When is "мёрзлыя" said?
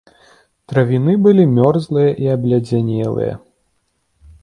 1.59-2.17